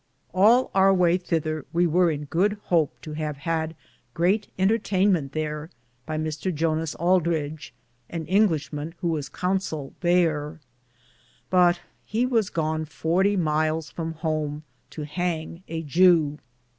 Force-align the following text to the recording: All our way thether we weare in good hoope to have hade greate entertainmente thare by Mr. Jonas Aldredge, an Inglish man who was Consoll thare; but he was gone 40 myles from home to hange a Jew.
All 0.33 0.71
our 0.73 0.91
way 0.91 1.15
thether 1.19 1.63
we 1.73 1.85
weare 1.85 2.09
in 2.09 2.23
good 2.25 2.53
hoope 2.69 2.99
to 3.01 3.13
have 3.13 3.37
hade 3.37 3.75
greate 4.15 4.47
entertainmente 4.57 5.31
thare 5.33 5.69
by 6.07 6.17
Mr. 6.17 6.51
Jonas 6.51 6.95
Aldredge, 6.95 7.71
an 8.09 8.25
Inglish 8.25 8.73
man 8.73 8.95
who 9.01 9.09
was 9.09 9.29
Consoll 9.29 9.93
thare; 10.01 10.59
but 11.51 11.81
he 12.03 12.25
was 12.25 12.49
gone 12.49 12.83
40 12.85 13.37
myles 13.37 13.91
from 13.91 14.13
home 14.13 14.63
to 14.89 15.03
hange 15.03 15.61
a 15.67 15.83
Jew. 15.83 16.39